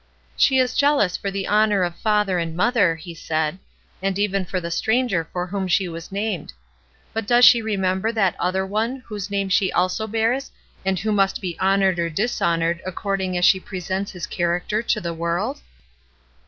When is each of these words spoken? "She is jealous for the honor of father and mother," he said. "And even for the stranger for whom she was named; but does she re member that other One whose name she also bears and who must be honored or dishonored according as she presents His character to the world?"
"She 0.35 0.57
is 0.57 0.73
jealous 0.73 1.15
for 1.15 1.29
the 1.29 1.45
honor 1.47 1.83
of 1.83 1.95
father 1.95 2.39
and 2.39 2.57
mother," 2.57 2.95
he 2.95 3.13
said. 3.13 3.59
"And 4.01 4.17
even 4.17 4.45
for 4.45 4.59
the 4.59 4.71
stranger 4.71 5.29
for 5.31 5.45
whom 5.45 5.67
she 5.67 5.87
was 5.87 6.11
named; 6.11 6.53
but 7.13 7.27
does 7.27 7.45
she 7.45 7.61
re 7.61 7.77
member 7.77 8.11
that 8.11 8.35
other 8.39 8.65
One 8.65 9.03
whose 9.05 9.29
name 9.29 9.47
she 9.47 9.71
also 9.71 10.07
bears 10.07 10.49
and 10.83 10.97
who 10.97 11.11
must 11.11 11.39
be 11.39 11.55
honored 11.59 11.99
or 11.99 12.09
dishonored 12.09 12.81
according 12.83 13.37
as 13.37 13.45
she 13.45 13.59
presents 13.59 14.11
His 14.11 14.25
character 14.25 14.81
to 14.81 14.99
the 14.99 15.13
world?" 15.13 15.61